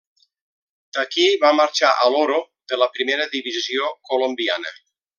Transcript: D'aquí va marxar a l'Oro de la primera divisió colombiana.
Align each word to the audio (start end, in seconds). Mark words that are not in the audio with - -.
D'aquí 0.97 1.25
va 1.43 1.51
marxar 1.59 1.91
a 2.05 2.09
l'Oro 2.15 2.39
de 2.73 2.83
la 2.85 2.91
primera 2.97 3.31
divisió 3.37 3.95
colombiana. 4.13 4.77